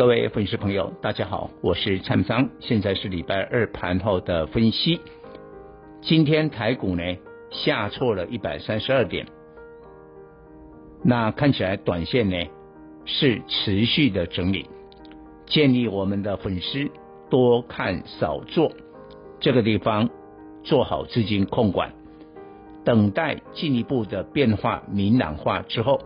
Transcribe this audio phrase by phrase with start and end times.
[0.00, 2.24] 各位粉丝朋友，大家好，我是蔡明，
[2.58, 4.98] 现在是礼拜二盘后的分析。
[6.00, 7.02] 今天台股呢
[7.50, 9.26] 下挫了一百三十二点，
[11.04, 12.36] 那看起来短线呢
[13.04, 14.70] 是持续的整理，
[15.44, 16.90] 建议我们的粉丝
[17.28, 18.72] 多看少做，
[19.38, 20.08] 这个地方
[20.62, 21.92] 做好资金控管，
[22.86, 26.00] 等待进一步的变化明朗化之后，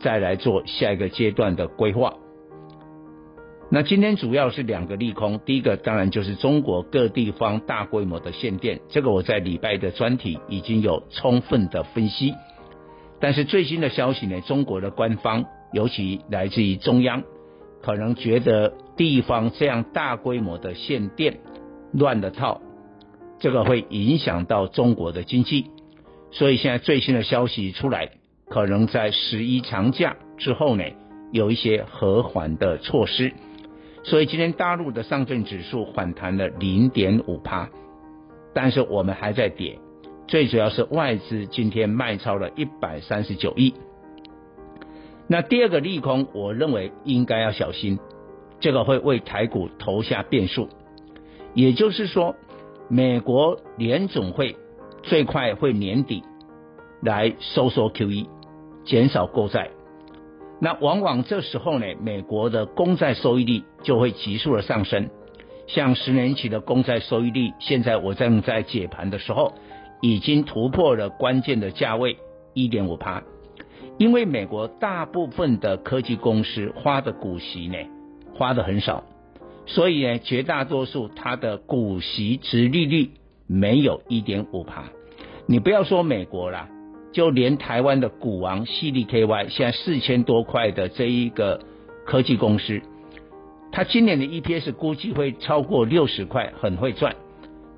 [0.00, 2.14] 再来做下一个阶段的规划。
[3.70, 12.32] 那今天主要是两个利空，第一个当然就是中国各地方大规模的限电，这个我在礼拜的专题已经有充分的分析。
[13.20, 17.24] 但是最新的消息呢，中国的官方，尤其来自于中央，
[17.82, 21.40] 可能觉得地方这样大规模的限电
[21.92, 22.62] 乱了套，
[23.38, 25.66] 这个会影响到中国的经济，
[26.30, 28.12] 所以现在最新的消息出来，
[28.48, 30.84] 可能在十一长假之后呢，
[31.32, 33.34] 有一些和缓的措施。
[34.08, 37.68] 所以今天大陆的上证指数反弹了零点五趴，
[38.54, 39.78] 但是我们还在跌，
[40.26, 43.74] 最主要是外资今天卖超了一百三十九亿。
[45.26, 47.98] 那第二个利空，我认为应该要小心，
[48.60, 50.70] 这个会为台股投下变数。
[51.52, 52.34] 也就是说，
[52.88, 54.56] 美国联总会
[55.02, 56.22] 最快会年底
[57.02, 58.26] 来收缩 QE，
[58.86, 59.68] 减少购债。
[60.60, 65.08] 那往往这时候呢，美国的公债收益率就会急速的上升，
[65.68, 69.52] 像十年期的公债收益率，现在我正在解盘的时候，
[70.00, 72.16] 已经突破了关键的价位
[72.54, 73.22] 一点五趴，
[73.98, 77.76] 因为美国大部分的科技公司花的股息呢，
[78.34, 79.04] 花的很少，
[79.64, 83.10] 所以呢，绝大多数它的股息殖利率
[83.46, 84.84] 没有一点五趴，
[85.46, 86.68] 你不要说美国啦。
[87.12, 91.60] 就连台湾的股王矽力 KY 现在四千多块的这一个
[92.04, 92.80] 科技公司，
[93.72, 97.16] 它今年的 EPS 估计会超过六十块，很会赚。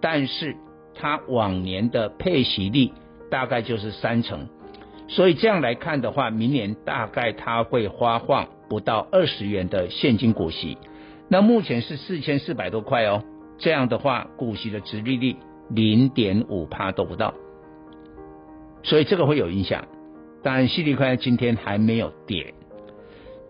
[0.00, 0.56] 但是
[0.94, 2.90] 它往年的配息率
[3.30, 4.46] 大概就是三成，
[5.08, 10.78] 所以这样来看的话，明年大概它会发放不到二十元的现金股息。
[11.28, 13.24] 那目前是四千四百多块哦，
[13.58, 15.36] 这样的话股息的殖利率
[15.68, 17.34] 零点五趴都不到。
[18.86, 19.88] 所以这个会有影响，
[20.44, 22.54] 当然，矽力快今天还没有跌，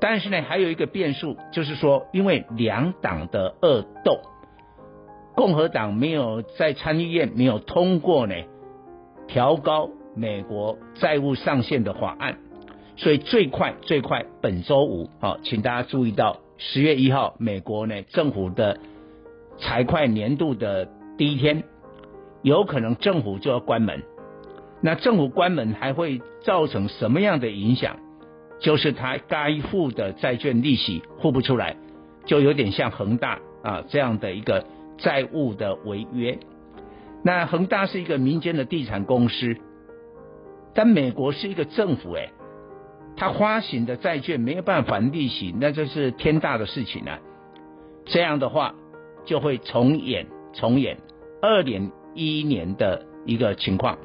[0.00, 4.20] 但是呢，还有一个变数，就是说，因为两党的恶斗，
[5.34, 8.34] 共和党没有在参议院没有通过呢
[9.26, 12.38] 调高美国债务上限的法案，
[12.96, 18.78] 所以最快最快本周五，好，请大家注意到十月一号，美国呢政府的
[19.58, 21.64] 财会年度的第一天，
[22.42, 24.13] 有可能政府就要关门。
[24.80, 27.96] 那政府关门还会造成什么样的影响？
[28.60, 31.76] 就是他该付的债券利息付不出来，
[32.24, 34.64] 就有点像恒大啊这样的一个
[34.96, 36.38] 债务的违约。
[37.22, 39.56] 那恒大是一个民间的地产公司，
[40.74, 42.30] 但美国是一个政府诶，
[43.16, 47.18] 他发行的债券没有办法还利息，那这是天大的事情啊！
[48.06, 48.74] 这样的话
[49.24, 50.98] 就会重演重演
[51.42, 53.98] 二零一一年的一个情况。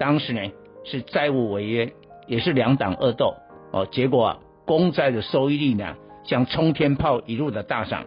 [0.00, 0.40] 当时呢
[0.82, 1.92] 是债务违约，
[2.26, 3.34] 也是两党恶斗
[3.70, 5.94] 哦，结果啊公债的收益率呢
[6.24, 8.06] 像冲天炮一路的大涨，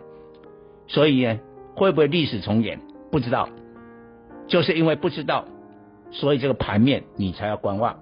[0.88, 1.40] 所以呢
[1.76, 2.80] 会不会历史重演？
[3.12, 3.48] 不知道，
[4.48, 5.46] 就是因为不知道，
[6.10, 8.00] 所以这个盘面你才要观望。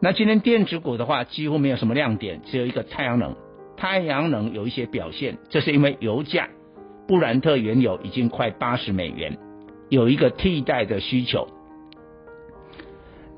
[0.00, 3.36] 那今天电子股的话几乎没有什么亮点，只有一个太阳能，
[3.76, 6.48] 太阳能有一些表现，这是因为油价
[7.06, 9.38] 布兰特原油已经快八十美元，
[9.88, 11.46] 有一个替代的需求。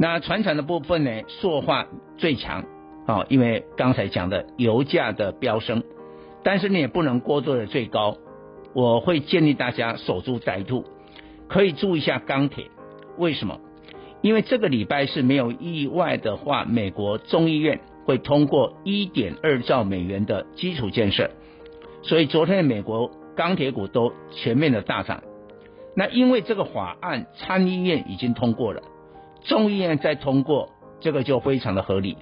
[0.03, 1.87] 那传产的部分呢，塑化
[2.17, 2.65] 最强，
[3.07, 5.83] 啊，因为刚才讲的油价的飙升，
[6.43, 8.17] 但是你也不能过度的最高，
[8.73, 10.87] 我会建议大家守株待兔，
[11.49, 12.65] 可以注意一下钢铁，
[13.19, 13.61] 为什么？
[14.23, 21.31] 因为这个礼拜是没有意外的话，美国众议院会通过一点二兆美元的基础建设，
[22.03, 25.23] 所以昨天的美国钢铁股都全面的大涨，
[25.95, 28.81] 那因为这个法案参议院已经通过了。
[29.43, 30.71] 众议院再通过，
[31.01, 32.17] 这个就非常的合理，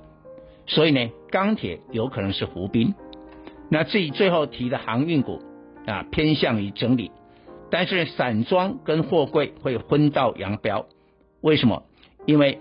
[0.67, 2.95] 所以呢，钢铁有可能是伏兵。
[3.71, 5.43] 那至于最后提的航运股
[5.87, 7.11] 啊，偏向于整理，
[7.71, 10.87] 但是散装跟货柜会分道扬镳，
[11.41, 11.83] 为什么？
[12.27, 12.61] 因为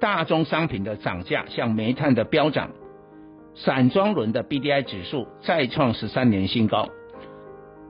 [0.00, 2.70] 大宗商品的涨价，像煤炭的飙涨，
[3.54, 6.88] 散装轮的 BDI 指数再创十三年新高。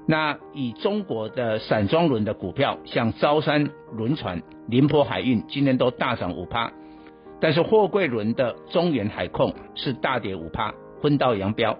[0.07, 6.73] 那以中国的散装轮的股票，像招商轮船、宁波海运，今天都大涨五趴，
[7.41, 11.77] 但是货柜轮的中远海控是大跌五趴，分道扬镳。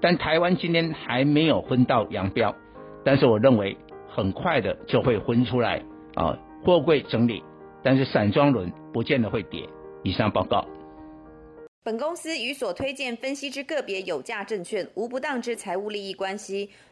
[0.00, 2.54] 但台湾今天还没有分道扬镳，
[3.04, 3.76] 但是我认为。
[4.14, 5.82] 很快的就会分出来
[6.16, 7.42] 啊，货柜整理，
[7.82, 9.66] 但是散装轮不见得会跌。
[10.02, 10.66] 以上报告。
[11.82, 16.68] 本公司与所推荐分析之个别有价证券无不当之财务利益关系。